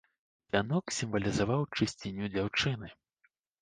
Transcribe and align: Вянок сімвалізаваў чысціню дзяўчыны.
Вянок 0.55 0.85
сімвалізаваў 1.01 1.69
чысціню 1.77 2.35
дзяўчыны. 2.37 2.87